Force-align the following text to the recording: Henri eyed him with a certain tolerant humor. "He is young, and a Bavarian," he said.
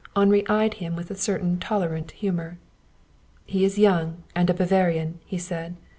Henri 0.15 0.43
eyed 0.47 0.73
him 0.81 0.95
with 0.95 1.11
a 1.11 1.15
certain 1.15 1.59
tolerant 1.59 2.09
humor. 2.09 2.57
"He 3.45 3.63
is 3.63 3.77
young, 3.77 4.23
and 4.33 4.49
a 4.49 4.53
Bavarian," 4.55 5.19
he 5.27 5.37
said. 5.37 5.75